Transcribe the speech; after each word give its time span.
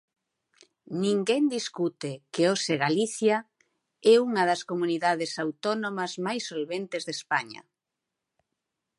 Ninguén 1.03 1.43
discute 1.57 2.11
que 2.33 2.43
hoxe 2.51 2.73
Galicia 2.85 3.37
é 4.11 4.13
unha 4.27 4.43
das 4.49 4.61
comunidades 4.69 5.31
autónomas 5.43 6.11
máis 6.25 6.43
solventes 6.49 7.01
de 7.07 7.13
España. 7.19 7.61